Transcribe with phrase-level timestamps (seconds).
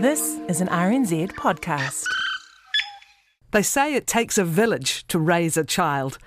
[0.00, 2.04] This is an RNZ podcast.
[3.50, 6.18] They say it takes a village to raise a child.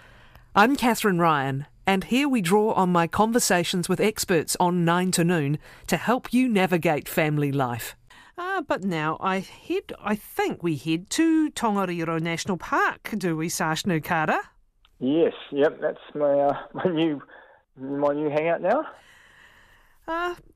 [0.55, 5.23] I'm Kathryn Ryan, and here we draw on my conversations with experts on 9 to
[5.23, 5.57] noon
[5.87, 7.95] to help you navigate family life.
[8.37, 13.49] Ah, but now I head, I think we head to Tongariro National Park, do we,
[13.49, 14.39] Sash Nukara?
[14.99, 17.21] Yes, yep, that's my uh, my new
[17.77, 18.85] my new hangout now.
[20.07, 20.52] Uh, we-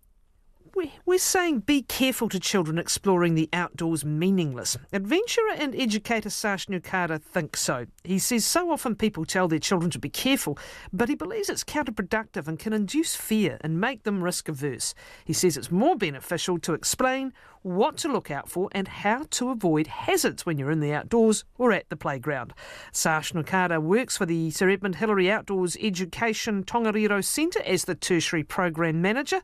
[1.05, 4.77] we're saying be careful to children exploring the outdoors meaningless.
[4.91, 7.85] Adventurer and educator Sash Nukara thinks so.
[8.03, 10.57] He says so often people tell their children to be careful,
[10.91, 14.93] but he believes it's counterproductive and can induce fear and make them risk averse.
[15.26, 19.49] He says it's more beneficial to explain what to look out for and how to
[19.49, 22.54] avoid hazards when you're in the outdoors or at the playground.
[22.91, 28.43] Sash Nukara works for the Sir Edmund Hillary Outdoors Education Tongariro Centre as the tertiary
[28.43, 29.41] program manager.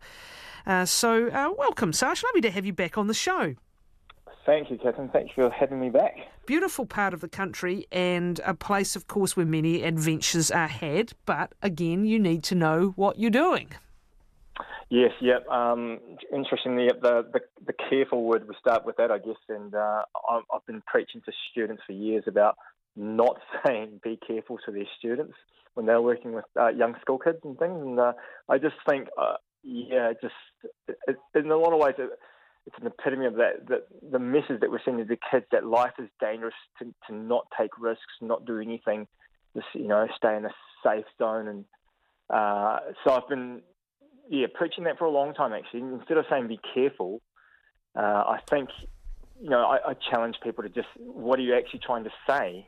[0.65, 2.23] Uh, so, uh, welcome, Sash.
[2.23, 3.55] Lovely to have you back on the show.
[4.45, 5.11] Thank you, Kathryn.
[5.11, 6.17] Thank you for having me back.
[6.45, 11.13] Beautiful part of the country and a place, of course, where many adventures are had.
[11.25, 13.69] But again, you need to know what you're doing.
[14.89, 15.47] Yes, yep.
[15.47, 15.99] Um,
[16.31, 18.47] interestingly, the, the the careful word.
[18.47, 19.37] We start with that, I guess.
[19.49, 22.57] And uh, I've been preaching to students for years about
[22.95, 25.33] not saying "be careful" to their students
[25.73, 27.81] when they're working with uh, young school kids and things.
[27.81, 28.13] And uh,
[28.47, 30.33] I just think, uh, yeah, just
[31.35, 32.09] in a lot of ways, it,
[32.65, 35.65] it's an epitome of that, that the message that we're sending to the kids that
[35.65, 39.07] life is dangerous to, to not take risks, not do anything,
[39.55, 40.51] just you know, stay in a
[40.83, 41.47] safe zone.
[41.47, 41.65] And
[42.29, 43.61] uh, so I've been
[44.29, 45.81] yeah, preaching that for a long time actually.
[45.81, 47.21] Instead of saying be careful,
[47.95, 48.69] uh, I think,
[49.41, 52.67] you know, I, I challenge people to just, what are you actually trying to say?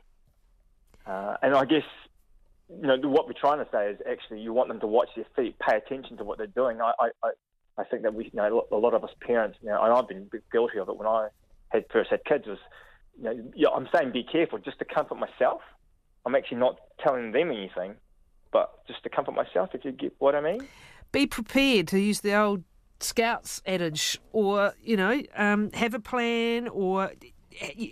[1.06, 1.84] Uh, and I guess,
[2.68, 5.26] you know, what we're trying to say is actually you want them to watch their
[5.36, 6.80] feet, pay attention to what they're doing.
[6.80, 7.10] I, I,
[7.78, 10.08] I- think that we, you know, a lot of us parents, you know, and I've
[10.08, 11.28] been guilty of it when I
[11.68, 12.58] had first had kids was,
[13.20, 15.60] you know, I'm saying be careful just to comfort myself.
[16.24, 17.94] I'm actually not telling them anything,
[18.50, 20.66] but just to comfort myself, if you get what I mean.
[21.12, 22.64] Be prepared to use the old
[22.98, 27.12] Scouts adage, or you know, um, have a plan, or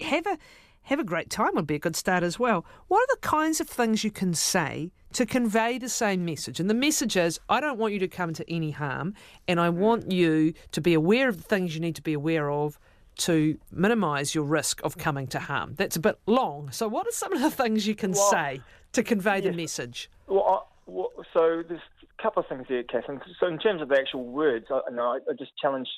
[0.01, 0.39] have a
[0.85, 2.65] have a great time would be a good start as well.
[2.89, 6.61] What are the kinds of things you can say to convey the same message?
[6.61, 9.15] And the message is, I don't want you to come to any harm,
[9.49, 12.51] and I want you to be aware of the things you need to be aware
[12.51, 12.79] of
[13.17, 15.75] to minimise your risk of coming to harm.
[15.77, 16.71] That's a bit long.
[16.71, 18.61] So, what are some of the things you can Well, say
[18.93, 20.11] to convey the message?
[20.27, 23.21] Well, I, well, so there's a couple of things there, Kathryn.
[23.41, 25.89] So in terms of the actual words, I, no, I, I just challenge,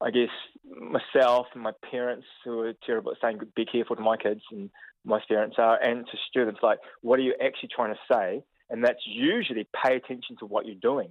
[0.00, 0.28] I guess,
[0.64, 4.70] myself and my parents who are terrible at saying "be careful" to my kids, and
[5.04, 8.42] my parents are, and to students, like, what are you actually trying to say?
[8.70, 11.10] And that's usually pay attention to what you're doing.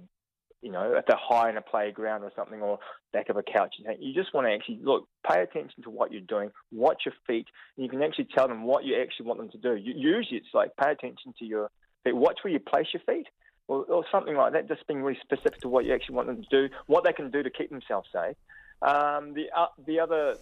[0.60, 2.78] You know, if they're high in a playground or something, or
[3.12, 6.22] back of a couch, you just want to actually look, pay attention to what you're
[6.22, 7.46] doing, watch your feet,
[7.76, 9.74] and you can actually tell them what you actually want them to do.
[9.74, 11.70] Usually, it's like pay attention to your
[12.02, 13.26] feet, watch where you place your feet,
[13.68, 14.68] or, or something like that.
[14.68, 17.30] Just being really specific to what you actually want them to do, what they can
[17.30, 18.36] do to keep themselves safe.
[18.82, 20.36] Um, the uh, the other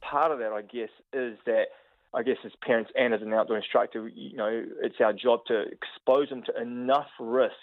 [0.00, 1.66] part of that, I guess, is that
[2.14, 5.62] I guess as parents and as an outdoor instructor, you know, it's our job to
[5.62, 7.54] expose them to enough risk,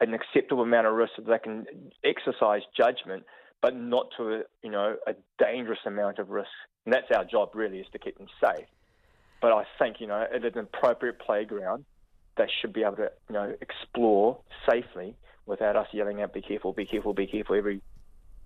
[0.00, 1.66] an acceptable amount of risk, so they can
[2.04, 3.24] exercise judgment,
[3.60, 6.48] but not to a, you know a dangerous amount of risk.
[6.84, 8.66] And that's our job really, is to keep them safe.
[9.42, 11.84] But I think you know at an appropriate playground,
[12.36, 14.38] they should be able to you know explore
[14.70, 15.16] safely
[15.46, 16.72] without us yelling out "Be careful!
[16.72, 17.14] Be careful!
[17.14, 17.80] Be careful!" every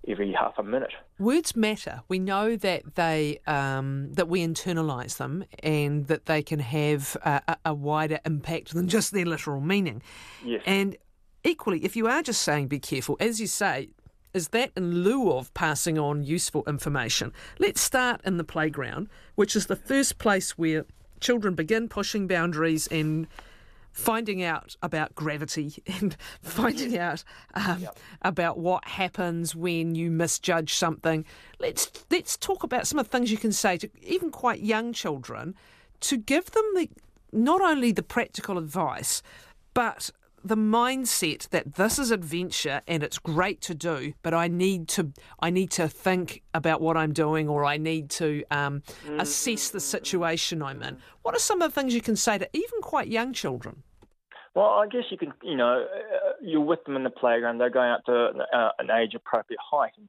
[0.07, 0.93] every half a minute.
[1.19, 2.01] Words matter.
[2.07, 7.57] We know that they um, that we internalise them and that they can have a,
[7.65, 10.01] a- wider impact than just their literal meaning.
[10.43, 10.61] Yes.
[10.65, 10.97] And
[11.43, 13.89] equally, if you are just saying "be careful," as you say,
[14.33, 17.31] is that in lieu of passing on useful information?
[17.59, 20.85] Let's start in the playground, which is the first place where
[21.21, 23.27] children begin pushing boundaries and
[23.95, 27.23] finding out about gravity and finding out
[27.53, 27.87] um,
[28.21, 31.25] about what happens when you misjudge something.
[31.59, 34.93] Let's let's talk about some of the things you can say to even quite young
[34.93, 35.55] children
[36.01, 36.89] to give them the
[37.31, 39.23] not only the practical advice,
[39.73, 40.11] but
[40.45, 45.11] the mindset that this is adventure and it's great to do, but I need to
[45.39, 48.83] I need to think about what I'm doing or I need to um,
[49.17, 50.97] assess the situation I'm in.
[51.23, 53.83] What are some of the things you can say to even quite young children?
[54.53, 57.57] Well, I guess you can, you know, uh, you're with them in the playground.
[57.57, 60.07] They're going up to uh, an age-appropriate height, and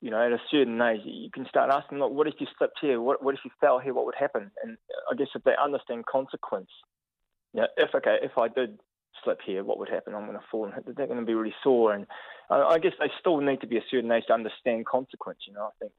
[0.00, 2.78] you know, at a certain age, you can start asking, look, what if you slipped
[2.80, 3.00] here?
[3.00, 3.92] What, what if you fell here?
[3.92, 4.50] What would happen?
[4.62, 4.78] And
[5.10, 6.70] I guess if they understand consequence,
[7.52, 8.78] you know, if okay, if I did
[9.22, 10.14] slip here, what would happen?
[10.14, 10.84] I'm going to fall and hit.
[10.96, 12.06] They're going to be really sore, and
[12.50, 15.40] I guess they still need to be a certain age to understand consequence.
[15.46, 15.92] You know, I think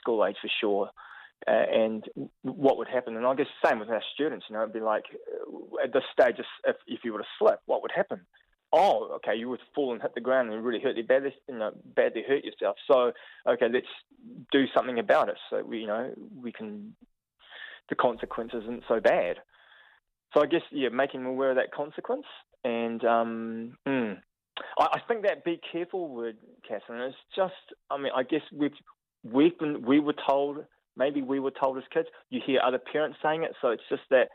[0.00, 0.90] school age for sure.
[1.46, 2.04] Uh, and
[2.42, 3.16] what would happen?
[3.16, 4.46] And I guess same with our students.
[4.48, 7.60] You know, it'd be like uh, at this stage, if, if you were to slip,
[7.66, 8.20] what would happen?
[8.72, 11.58] Oh, okay, you would fall and hit the ground and really hurt you badly, you
[11.58, 12.76] know, badly hurt yourself.
[12.90, 13.12] So,
[13.46, 13.86] okay, let's
[14.50, 15.36] do something about it.
[15.50, 16.96] So we, you know, we can.
[17.90, 19.36] The consequence isn't so bad.
[20.34, 22.26] So I guess yeah, making them aware of that consequence,
[22.64, 24.18] and um, mm,
[24.78, 26.36] I, I think that be careful word,
[26.68, 27.52] Kathryn, is just.
[27.90, 28.72] I mean, I guess we've
[29.22, 30.58] we've been we were told
[30.96, 32.08] maybe we were told as kids.
[32.30, 34.28] You hear other parents saying it, so it's just that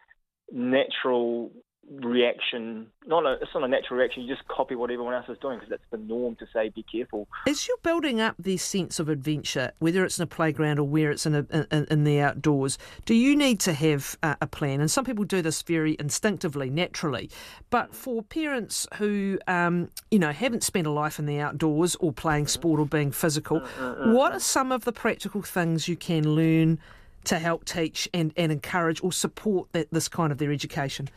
[0.51, 1.51] natural
[1.89, 2.87] reaction.
[3.07, 4.23] Not a, it's not a natural reaction.
[4.23, 6.83] You just copy what everyone else is doing because that's the norm to say be
[6.83, 7.27] careful.
[7.47, 11.11] As you're building up this sense of adventure, whether it's in a playground or where
[11.11, 14.81] it's in, a, in, in the outdoors, do you need to have a, a plan?
[14.81, 17.29] And some people do this very instinctively, naturally.
[17.69, 22.11] But for parents who, um, you know, haven't spent a life in the outdoors or
[22.11, 22.49] playing mm-hmm.
[22.49, 25.95] sport or being physical, mm, mm, mm, what are some of the practical things you
[25.95, 26.79] can learn?
[27.25, 31.09] To help teach and, and encourage or support that, this kind of their education?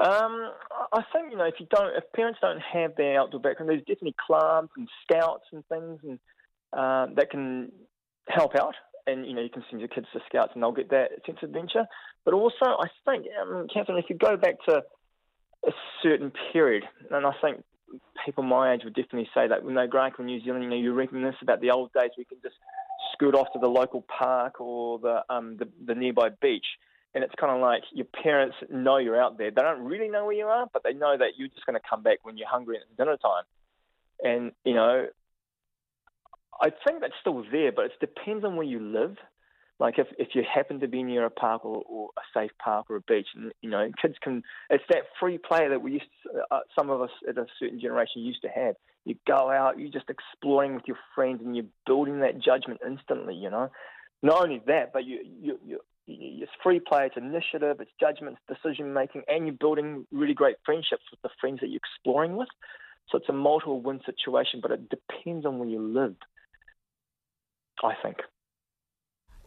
[0.00, 0.50] Um,
[0.92, 3.80] I think you know if you don't, if parents don't have their outdoor background, there's
[3.80, 6.18] definitely clubs and scouts and things, and
[6.72, 7.70] um, that can
[8.28, 8.74] help out.
[9.06, 11.38] And you know you can send your kids to scouts, and they'll get that sense
[11.42, 11.86] of adventure.
[12.24, 14.82] But also, I think, um, Kathryn, if you go back to
[15.66, 15.70] a
[16.02, 17.62] certain period, and I think
[18.24, 20.70] people my age would definitely say that when they grow up in New Zealand, you
[20.70, 22.10] know, you reminisce about the old days.
[22.18, 22.56] We can just
[23.12, 26.66] scoot off to the local park or the um, the, the nearby beach
[27.14, 29.50] and it's kind of like your parents know you're out there.
[29.50, 31.88] They don't really know where you are, but they know that you're just going to
[31.88, 33.44] come back when you're hungry and dinner time.
[34.22, 35.06] And you know,
[36.60, 39.16] I think that's still there, but it depends on where you live.
[39.80, 42.86] Like if, if you happen to be near a park or, or a safe park
[42.90, 44.42] or a beach, and you know, kids can.
[44.70, 46.04] It's that free play that we used.
[46.24, 48.76] To, uh, some of us at a certain generation used to have.
[49.04, 53.34] You go out, you're just exploring with your friends, and you're building that judgment instantly.
[53.34, 53.70] You know,
[54.22, 58.60] not only that, but you you you it's free play, it's initiative, it's judgment, it's
[58.62, 62.48] decision making, and you're building really great friendships with the friends that you're exploring with.
[63.10, 66.16] So it's a multiple win situation, but it depends on where you live,
[67.82, 68.16] I think.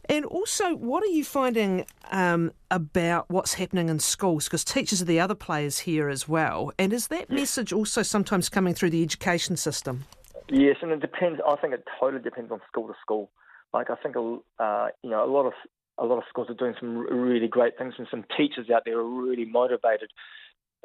[0.08, 4.44] And also, what are you finding um, about what's happening in schools?
[4.44, 6.72] Because teachers are the other players here as well.
[6.78, 10.04] And is that message also sometimes coming through the education system?
[10.48, 11.40] Yes, and it depends.
[11.46, 13.30] I think it totally depends on school to school.
[13.74, 15.52] Like I think, uh, you know, a lot of
[15.98, 18.98] a lot of schools are doing some really great things, and some teachers out there
[18.98, 20.10] are really motivated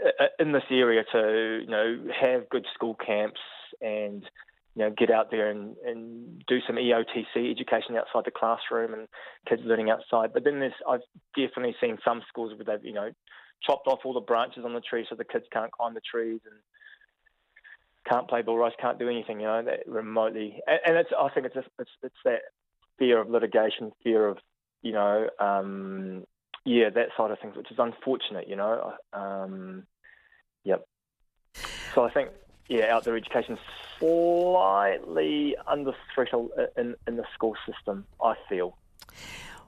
[0.04, 3.40] uh, uh, in this area to you know have good school camps
[3.82, 4.24] and
[4.76, 9.08] you know get out there and, and do some EOTC education outside the classroom and
[9.48, 10.34] kids learning outside.
[10.34, 11.02] But then there's I've
[11.36, 13.12] definitely seen some schools where they've you know
[13.64, 16.42] chopped off all the branches on the trees so the kids can't climb the trees
[16.46, 16.56] and
[18.10, 20.60] can't play bullrush, can't do anything, you know, remotely.
[20.68, 22.42] And, and it's I think it's it's it's that
[22.98, 24.38] fear of litigation, fear of
[24.84, 26.26] you know, um,
[26.66, 28.94] yeah, that side of things, which is unfortunate, you know.
[29.12, 29.84] Um,
[30.64, 30.86] yep.
[31.96, 32.30] So I think,
[32.70, 33.58] yeah, outdoor education
[33.98, 38.78] slightly under threshold in, in the school system, I feel.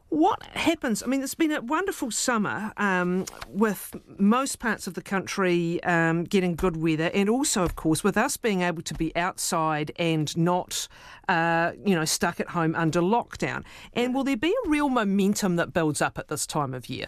[0.10, 1.02] What happens?
[1.02, 6.24] I mean, it's been a wonderful summer um, with most parts of the country um,
[6.24, 10.36] getting good weather, and also, of course, with us being able to be outside and
[10.38, 10.88] not,
[11.28, 13.64] uh, you know, stuck at home under lockdown.
[13.94, 17.07] And will there be a real momentum that builds up at this time of year?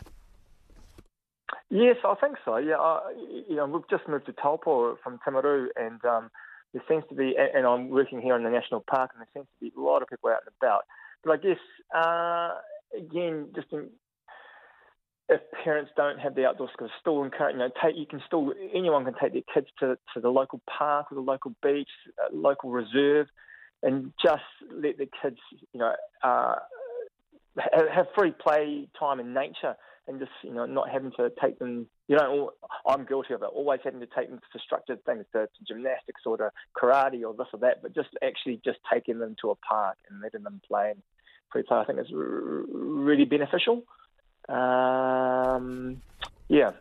[1.69, 2.57] Yes, I think so.
[2.57, 3.13] Yeah, I,
[3.47, 6.31] you know, we've just moved to Taupo from Timaru, and um,
[6.73, 9.47] there seems to be, and I'm working here in the national park, and there seems
[9.59, 10.81] to be a lot of people out and about.
[11.23, 11.59] But I guess.
[11.95, 12.55] Uh,
[12.95, 13.89] again, just in,
[15.29, 18.53] if parents don't have the outdoor skills, still encourage, you know, take, you can still,
[18.73, 21.89] anyone can take their kids to, to the local park or the local beach,
[22.23, 23.27] uh, local reserve,
[23.83, 25.37] and just let the kids,
[25.73, 26.55] you know, uh,
[27.93, 29.75] have free play time in nature
[30.07, 32.51] and just, you know, not having to take them, you know,
[32.87, 36.21] I'm guilty of it, always having to take them to structured things, to, to gymnastics
[36.25, 36.51] or to
[36.81, 40.21] karate or this or that, but just actually just taking them to a park and
[40.21, 41.01] letting them play and
[41.51, 43.83] free play, I think is really beneficial.
[44.49, 46.01] Um,
[46.47, 46.71] yeah.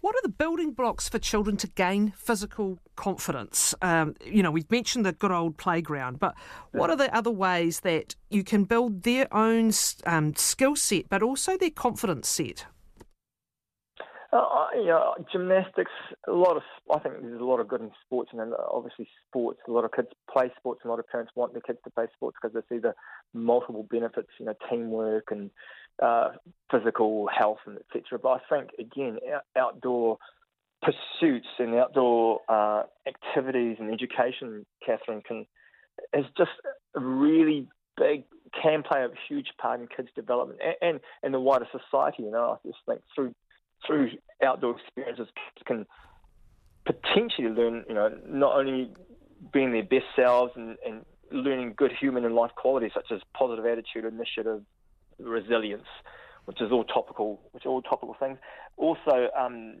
[0.00, 3.74] What are the building blocks for children to gain physical confidence?
[3.80, 6.34] Um, you know, we've mentioned the good old playground, but
[6.72, 9.72] what are the other ways that you can build their own
[10.04, 12.66] um, skill set, but also their confidence set?
[14.34, 15.92] Uh, you know, gymnastics.
[16.26, 16.62] A lot of,
[16.92, 19.60] I think there's a lot of good in sports, and obviously sports.
[19.68, 21.90] A lot of kids play sports, and a lot of parents want their kids to
[21.90, 22.94] play sports because they see the
[23.32, 24.30] multiple benefits.
[24.40, 25.50] You know, teamwork and
[26.02, 26.30] uh,
[26.68, 28.18] physical health and etc.
[28.20, 29.18] But I think again,
[29.56, 30.18] outdoor
[30.82, 35.46] pursuits and outdoor uh, activities and education, Kathryn, can
[36.12, 36.50] is just
[36.96, 38.24] really big
[38.60, 42.24] can play a huge part in kids' development and, and, and the wider society.
[42.24, 43.32] You know, I just think through
[43.86, 44.10] through
[44.42, 45.28] outdoor experiences,
[45.66, 45.86] can
[46.84, 48.92] potentially learn, you know, not only
[49.52, 53.66] being their best selves and, and learning good human and life qualities such as positive
[53.66, 54.62] attitude, initiative,
[55.18, 55.86] resilience,
[56.44, 58.38] which is all topical, which are all topical things.
[58.76, 59.76] Also, um,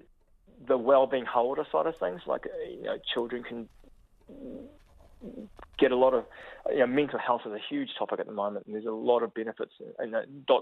[0.66, 3.68] the well-being hauora side of things, like you know, children can
[5.78, 6.24] get a lot of
[6.70, 9.22] you know, mental health is a huge topic at the moment, and there's a lot
[9.22, 10.14] of benefits, and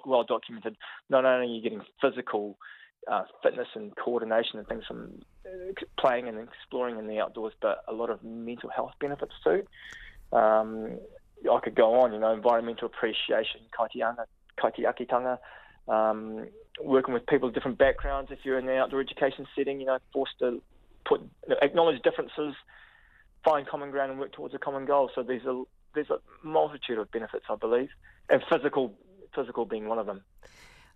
[0.06, 0.76] well documented.
[1.08, 2.58] Not only are you getting physical
[3.10, 7.82] uh, fitness and coordination and things from uh, playing and exploring in the outdoors, but
[7.88, 9.64] a lot of mental health benefits too.
[10.36, 10.98] Um,
[11.50, 14.24] I could go on, you know, environmental appreciation, kaitianga,
[14.58, 15.38] kaitiakitanga,
[15.88, 16.46] um,
[16.80, 18.30] working with people of different backgrounds.
[18.30, 20.62] If you're in the outdoor education setting, you know, forced to
[21.04, 21.20] put
[21.60, 22.54] acknowledge differences,
[23.44, 25.10] find common ground, and work towards a common goal.
[25.14, 27.88] So there's a there's a multitude of benefits, I believe,
[28.30, 28.94] and physical
[29.34, 30.22] physical being one of them.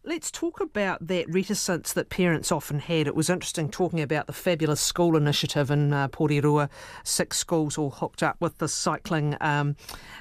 [0.09, 3.09] Let's talk about that reticence that parents often had.
[3.09, 6.69] It was interesting talking about the fabulous school initiative in uh, Porirua.
[7.03, 9.75] Six schools all hooked up with the cycling um,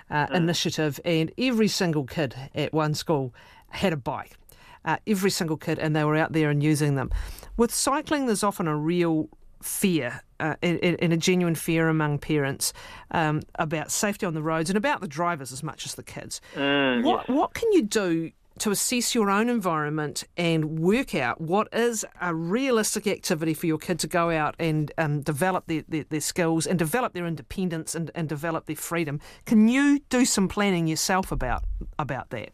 [0.09, 0.33] uh, mm.
[0.37, 3.31] initiative, and every single kid at one school
[3.69, 4.35] had a bike.
[4.83, 7.11] Uh, every single kid, and they were out there and using them.
[7.55, 9.29] With cycling, there's often a real
[9.61, 12.73] fear uh, and, a genuine fear among parents
[13.11, 16.41] um, about safety on the roads and about the drivers as much as the kids.
[16.55, 17.37] Mm, what yes.
[17.37, 22.33] what can you do to assess your own environment and work out what is a
[22.33, 26.65] realistic activity for your kid to go out and um, develop their, their, their, skills
[26.65, 29.19] and develop their independence and, and develop their freedom.
[29.45, 31.63] Can you do some planning yourself about
[31.99, 32.51] about that?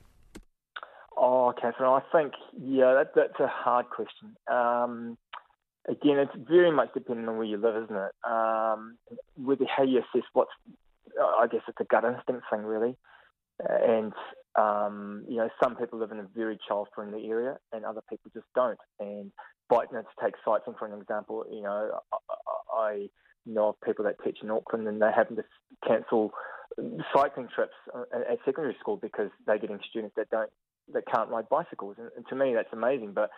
[1.15, 4.35] Oh, Kathryn, I think yeah, that, that's a hard question.
[4.51, 5.17] Um,
[5.87, 8.11] again, it's very much dependent on where you live, isn't it?
[8.27, 8.97] Um,
[9.35, 10.51] whether how you assess what's,
[11.19, 12.95] I guess it's a gut instinct thing, really.
[13.59, 14.13] And
[14.59, 18.47] um, you know, some people live in a very child-friendly area, and other people just
[18.55, 18.79] don't.
[18.99, 19.31] And
[19.69, 22.17] bike, you to take cycling for an example, you know, I,
[22.73, 23.09] I
[23.45, 25.43] know of people that teach in Auckland, and they happen to
[25.87, 26.31] cancel
[27.13, 27.73] cycling trips
[28.13, 30.49] at secondary school because they're getting students that don't
[30.93, 31.95] that can't ride bicycles.
[31.97, 33.13] And, and to me, that's amazing.
[33.13, 33.29] But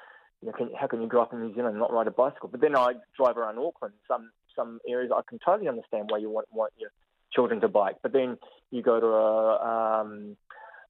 [0.41, 2.11] you know, can, how can you grow up in New Zealand and not ride a
[2.11, 2.49] bicycle?
[2.49, 3.93] But then I drive around Auckland.
[4.07, 6.91] Some some areas I can totally understand why you want want your
[7.31, 7.97] children to bike.
[8.01, 8.37] But then
[8.71, 10.37] you go to a um,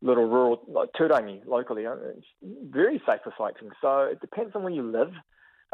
[0.03, 1.85] little rural like Turangi locally.
[1.85, 2.27] It's
[2.69, 3.71] very safe for cycling.
[3.81, 5.13] So it depends on where you live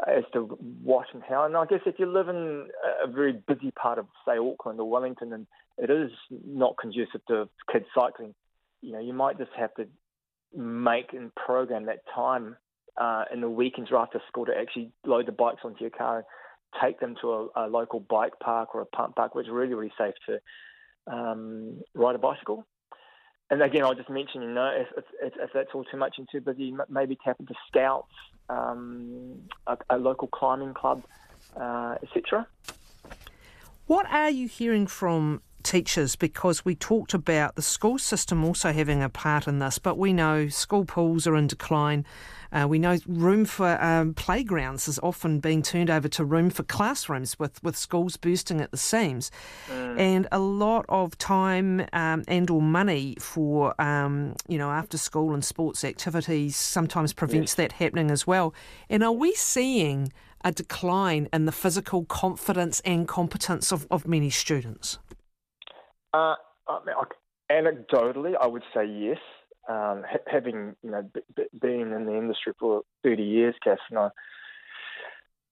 [0.06, 0.42] as to
[0.82, 1.44] what and how.
[1.44, 2.68] And I guess if you live in
[3.04, 5.46] a very busy part of, say, Auckland or Wellington, and
[5.76, 6.10] it is
[6.46, 8.34] not conducive to kids cycling,
[8.80, 9.86] you know, you might just have to
[10.56, 12.56] make and program that time
[13.00, 16.18] uh, in the weekends or after school to actually load the bikes onto your car
[16.18, 16.26] and
[16.82, 19.74] take them to a, a local bike park or a pump park, which is really,
[19.74, 20.38] really safe to
[21.12, 22.64] um, ride a bicycle
[23.50, 26.28] and again, I'll just mention, you know, if, if, if that's all too much and
[26.30, 28.12] too busy, maybe tap into scouts,
[28.48, 31.02] um, a, a, local climbing club,
[31.56, 32.46] uh, etc.
[33.86, 36.16] What are you hearing from teachers?
[36.16, 40.12] Because we talked about the school system also having a part in this, but we
[40.12, 42.04] know school pools are in decline.
[42.52, 46.64] Uh, we know room for um, playgrounds is often being turned over to room for
[46.64, 49.30] classrooms with, with schools bursting at the seams.
[49.68, 49.98] Mm.
[49.98, 55.32] And a lot of time um, and or money for, um, you know, after school
[55.32, 57.56] and sports activities sometimes prevents yes.
[57.56, 58.52] that happening as well.
[58.88, 60.12] And are we seeing
[60.42, 64.98] a decline in the physical confidence and competence of, of many students?
[66.12, 66.34] Uh,
[66.68, 66.96] I mean,
[67.50, 69.18] anecdotally, I would say yes
[69.68, 73.78] um, ha- having you know b- b- been in the industry for 30 years, Cass,
[73.90, 74.08] and I,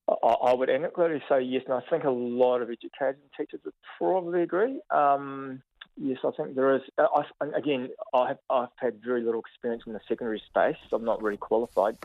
[0.08, 3.60] I, I would anecdotally say yes, and I think a lot of educators and teachers
[3.64, 4.80] would probably agree.
[4.90, 5.62] Um,
[5.96, 6.82] yes, I think there is.
[6.96, 10.76] Uh, I, again, I have, I've had very little experience in the secondary space.
[10.90, 11.98] So I'm not really qualified,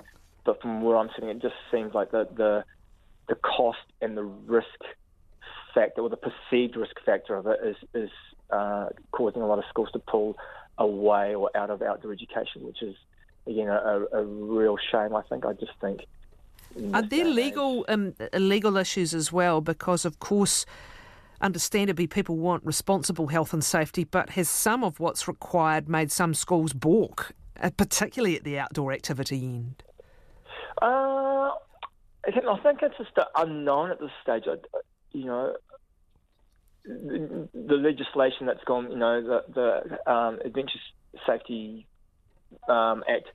[0.45, 2.63] but from where I'm sitting, it just seems like the the,
[3.29, 4.67] the cost and the risk
[5.73, 8.09] factor, or the perceived risk factor of it, is is
[8.49, 10.37] uh, causing a lot of schools to pull
[10.77, 12.95] away or out of outdoor education, which is
[13.47, 15.15] again a, a real shame.
[15.15, 15.45] I think.
[15.45, 16.01] I just think.
[16.93, 19.61] Are there legal um, legal issues as well?
[19.61, 20.65] Because of course,
[21.41, 26.33] understandably, people want responsible health and safety, but has some of what's required made some
[26.33, 27.31] schools balk,
[27.61, 29.83] uh, particularly at the outdoor activity end?
[30.81, 31.51] Uh,
[32.25, 34.45] I think it's just unknown at this stage.
[35.11, 35.55] you know,
[37.83, 40.79] legislation that's gone, you know, the, the um, Adventure
[41.27, 41.85] Safety
[42.67, 43.27] um, Act,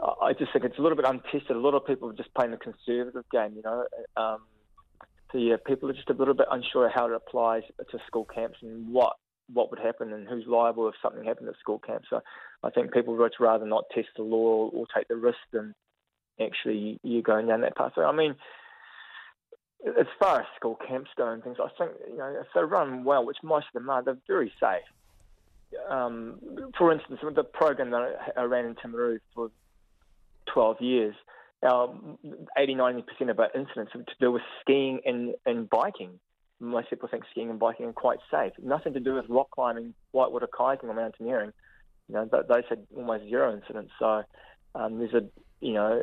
[0.00, 1.50] I just think it's a little bit untested.
[1.50, 3.84] A lot of people are just playing the conservative game, you know.
[4.16, 4.38] Um,
[5.32, 8.58] so yeah, people are just a little bit unsure how it applies to school camps
[8.62, 9.14] and what
[9.52, 12.02] what would happen and who's liable if something happened at school camp.
[12.10, 12.20] So
[12.62, 15.74] I think people would rather not test the law or, or take the risk than
[16.40, 17.92] actually you going down that path.
[17.94, 18.34] So, I mean,
[19.86, 23.04] as far as school camps go and things, I think you know if they run
[23.04, 24.82] well, which most of them are, they're very safe.
[25.88, 26.40] Um,
[26.76, 29.50] for instance, with the program that I ran in Timaru for
[30.52, 31.14] 12 years,
[31.62, 31.94] our
[32.56, 36.18] 80 90% of our incidents have to do with skiing and, and biking.
[36.60, 38.52] Most people think skiing and biking are quite safe.
[38.62, 41.52] Nothing to do with rock climbing, whitewater kayaking, or mountaineering.
[42.08, 43.92] You know, those had almost zero incidents.
[43.98, 44.22] So
[44.74, 45.24] um, there's a,
[45.60, 46.02] you know,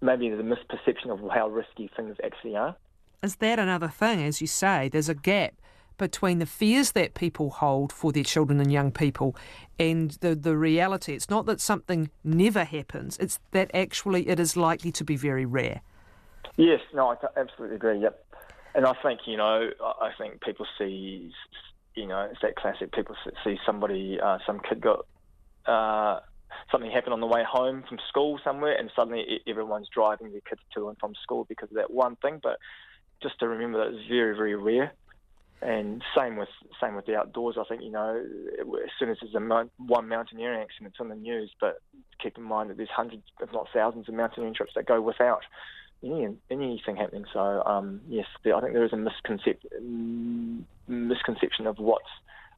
[0.00, 2.76] maybe there's a misperception of how risky things actually are.
[3.22, 4.22] Is that another thing?
[4.22, 5.54] As you say, there's a gap
[5.98, 9.36] between the fears that people hold for their children and young people
[9.78, 11.12] and the, the reality.
[11.12, 15.44] It's not that something never happens, it's that actually it is likely to be very
[15.44, 15.82] rare.
[16.56, 18.24] Yes, no, I absolutely agree, yep.
[18.74, 21.32] And I think, you know, I think people see,
[21.94, 23.14] you know, it's that classic, people
[23.44, 25.04] see somebody, uh, some kid got
[25.66, 26.20] uh,
[26.80, 30.62] something happened on the way home from school somewhere, and suddenly everyone's driving their kids
[30.74, 32.40] to and from school because of that one thing.
[32.42, 32.58] But
[33.22, 34.92] just to remember that it's very, very rare.
[35.62, 36.48] And same with
[36.80, 37.56] same with the outdoors.
[37.60, 38.24] I think you know
[38.82, 41.50] as soon as there's a one mountaineering accident, it's on the news.
[41.60, 41.82] But
[42.22, 45.42] keep in mind that there's hundreds, if not thousands, of mountaineering trips that go without
[46.02, 47.26] any anything happening.
[47.30, 52.08] So um, yes, I think there is a misconception misconception of what's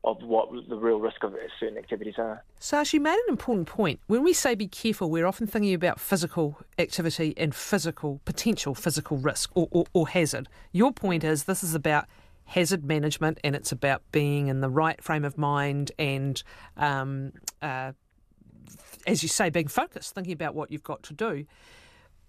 [0.04, 2.42] of what the real risk of certain activities are.
[2.59, 4.00] Sash, you made an important point.
[4.09, 9.16] When we say be careful, we're often thinking about physical activity and physical potential physical
[9.16, 10.49] risk or, or, or hazard.
[10.73, 12.06] Your point is this is about
[12.47, 16.42] hazard management and it's about being in the right frame of mind and,
[16.76, 17.32] um,
[17.62, 17.92] uh,
[19.06, 21.47] as you say, being focused, thinking about what you've got to do.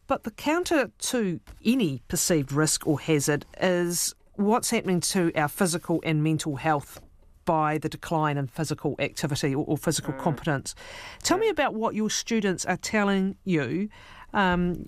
[0.06, 6.02] But the counter to any perceived risk or hazard is what's happening to our physical
[6.04, 7.02] and mental health
[7.46, 10.20] by the decline in physical activity or, or physical mm.
[10.20, 10.76] competence.
[11.22, 13.90] Tell me about what your students are telling you
[14.34, 14.86] um,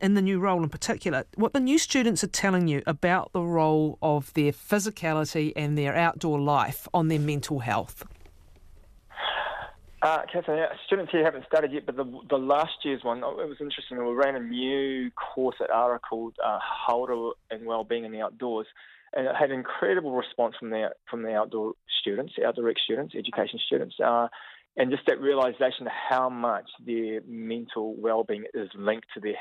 [0.00, 3.42] in the new role in particular, what the new students are telling you about the
[3.42, 8.04] role of their physicality and their outdoor life on their mental health.
[10.02, 13.58] Uh, Kathryn, students here haven't studied yet, but the, the last year's one, it was
[13.60, 13.98] interesting.
[13.98, 16.58] We ran a new course at ARA called uh,
[16.88, 18.66] Hauora and Wellbeing in the Outdoors
[19.12, 23.58] and it had incredible response from the from the outdoor students, outdoor rec students, education
[23.66, 24.28] students, uh,
[24.76, 29.34] and just that realization of how much their mental well-being is linked to their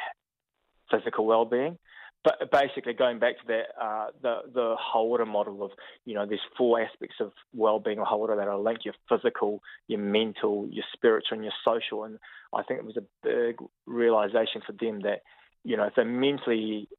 [0.92, 1.78] physical well-being.
[2.24, 5.72] But basically, going back to that, uh, the the Hauora model of
[6.06, 10.00] you know, there's four aspects of well-being or Hauora that are linked: your physical, your
[10.00, 12.04] mental, your spiritual, and your social.
[12.04, 12.20] And
[12.54, 15.22] I think it was a big realization for them that
[15.64, 16.90] you know, if they're mentally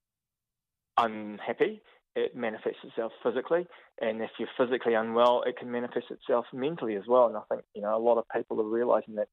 [0.96, 1.80] unhappy,
[2.16, 3.66] it manifests itself physically,
[4.00, 7.26] and if you're physically unwell, it can manifest itself mentally as well.
[7.26, 9.28] And I think you know a lot of people are realizing that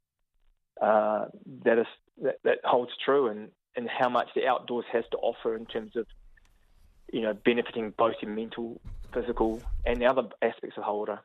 [0.82, 1.26] uh,
[1.64, 1.88] that is
[2.24, 5.96] that, that holds true, and and how much the outdoors has to offer in terms
[5.96, 6.06] of
[7.14, 8.82] you know benefiting both your mental,
[9.14, 11.20] physical, and the other aspects of Hauora.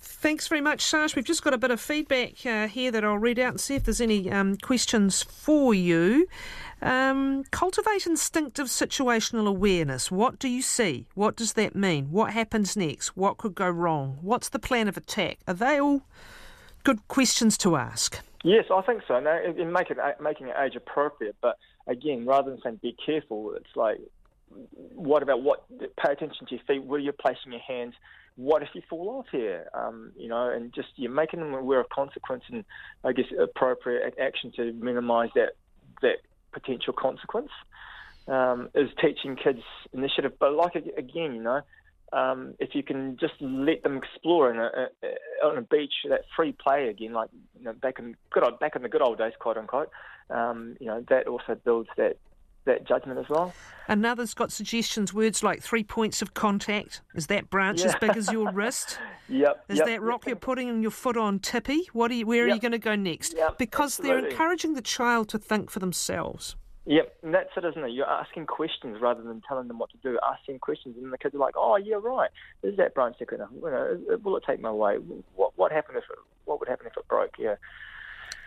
[0.00, 1.14] Thanks very much, Sash.
[1.14, 3.76] We've just got a bit of feedback uh, here that I'll read out and see
[3.76, 6.26] if there's any um, questions for you.
[6.82, 10.10] Um, cultivate instinctive situational awareness.
[10.10, 11.06] What do you see?
[11.14, 12.10] What does that mean?
[12.10, 13.16] What happens next?
[13.16, 14.18] What could go wrong?
[14.20, 15.38] What's the plan of attack?
[15.46, 16.02] Are they all
[16.82, 18.20] good questions to ask?
[18.44, 19.18] Yes, I think so.
[19.18, 23.54] Now, in make it, making it age appropriate, but again, rather than saying be careful,
[23.56, 23.98] it's like,
[24.94, 25.68] what about what?
[25.78, 26.84] Pay attention to your feet.
[26.84, 27.94] Where you're placing your hands
[28.38, 29.68] what if you fall off here?
[29.74, 32.64] Um, you know, and just you're making them aware of consequence and
[33.02, 35.54] I guess appropriate action to minimise that
[36.02, 36.18] that
[36.52, 37.50] potential consequence.
[38.28, 39.62] Um, is teaching kids
[39.94, 41.62] initiative, but like again, you know,
[42.12, 44.88] um, if you can just let them explore in a,
[45.46, 48.76] on a beach, that free play again, like you know, back in good old, back
[48.76, 49.90] in the good old days, quote unquote,
[50.30, 52.16] um, you know, that also builds that
[52.68, 53.52] that judgment as well.
[53.88, 57.00] Another's got suggestions, words like three points of contact.
[57.14, 57.86] Is that branch yeah.
[57.86, 58.98] as big as your wrist?
[59.28, 59.64] yep.
[59.68, 60.28] Is yep, that rock yep.
[60.28, 61.88] you're putting your foot on tippy?
[61.92, 63.34] What are you, where are you going to go next?
[63.58, 64.20] because absolutely.
[64.20, 66.56] they're encouraging the child to think for themselves.
[66.88, 67.90] Yep, and that's it, isn't it?
[67.92, 70.18] You're asking questions rather than telling them what to do.
[70.22, 72.30] Asking questions, and the kids are like, "Oh, yeah, right.
[72.62, 73.50] Is that branch enough?
[73.54, 74.96] You know, will it take my way?
[75.36, 77.34] What what happened if it, what would happen if it broke?
[77.38, 77.56] Yeah,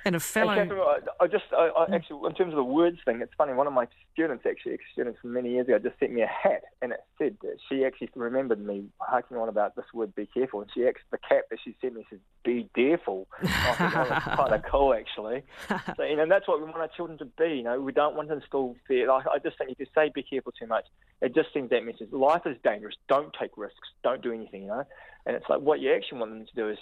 [0.04, 0.56] And a fellow.
[0.56, 3.54] Kathryn, I, I just, I, I actually, in terms of the words thing, it's funny.
[3.54, 6.28] One of my students, actually, ex students from many years ago, just sent me a
[6.28, 10.26] hat, and it said that she actually remembered me harking on about this word "be
[10.26, 13.94] careful," and she actually the cap that she sent me says "be careful." I think
[13.94, 15.44] that was kind of cool, actually.
[15.98, 17.58] So, you know, that's what we want our children to be.
[17.58, 19.10] You know, we don't want to instill fear.
[19.10, 20.86] I, I just think if you say "be careful" too much,
[21.22, 22.96] it just sends that message: life is dangerous.
[23.08, 23.90] Don't take risks.
[24.04, 24.64] Don't do anything.
[24.64, 24.84] You know,
[25.26, 26.78] and it's like what you actually want them to do is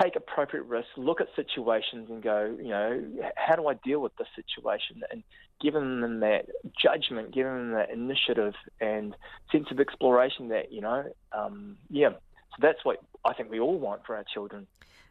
[0.00, 3.02] take appropriate risks, look at situations and go, you know,
[3.36, 5.02] how do I deal with this situation?
[5.10, 5.22] And
[5.60, 6.46] giving them that
[6.80, 9.14] judgment, giving them that initiative and
[9.52, 12.10] sense of exploration that, you know, um, yeah.
[12.10, 14.66] So that's what I think we all want for our children.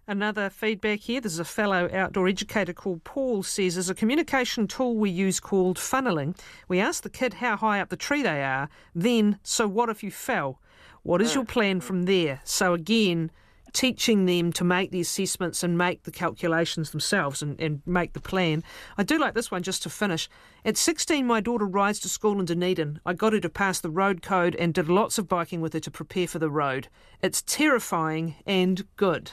[0.05, 1.21] Another feedback here.
[1.21, 5.77] There's a fellow outdoor educator called Paul says there's a communication tool we use called
[5.77, 6.37] funneling.
[6.67, 10.03] We ask the kid how high up the tree they are, then, so what if
[10.03, 10.59] you fell?
[11.03, 12.41] What is your plan from there?
[12.43, 13.31] So again,
[13.73, 18.19] teaching them to make the assessments and make the calculations themselves and, and make the
[18.19, 18.63] plan.
[18.97, 20.29] I do like this one just to finish.
[20.63, 22.99] At 16, my daughter rides to school in Dunedin.
[23.05, 25.79] I got her to pass the road code and did lots of biking with her
[25.81, 26.87] to prepare for the road.
[27.21, 29.31] It's terrifying and good.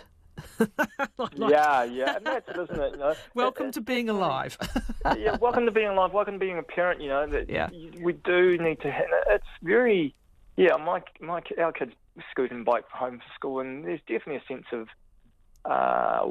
[1.18, 2.92] like, yeah, yeah, and that's it, isn't it?
[2.92, 4.57] You know, welcome it, to being alive.
[5.18, 6.12] yeah, welcome to being alive.
[6.14, 7.03] Welcome to being a parent.
[7.03, 7.68] You know that yeah.
[8.00, 8.92] we do need to.
[9.29, 10.14] It's very,
[10.57, 10.76] yeah.
[10.76, 11.92] My my our kids
[12.30, 14.88] scoot and bike home from school, and there's definitely a sense of
[15.64, 16.26] uh,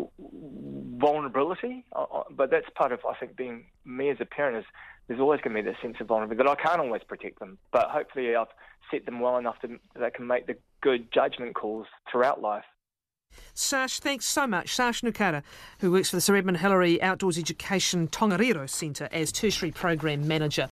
[0.97, 1.85] vulnerability.
[1.95, 4.65] Uh, uh, but that's part of, I think, being me as a parent is
[5.07, 7.57] there's always going to be that sense of vulnerability that I can't always protect them.
[7.71, 8.47] But hopefully, I've
[8.91, 12.65] set them well enough that they can make the good judgment calls throughout life.
[13.53, 14.75] Sash, thanks so much.
[14.75, 15.43] Sash Nukara,
[15.79, 20.67] who works for the Sir Edmund Hillary Outdoors Education Tongariro Centre as Tertiary Program Manager.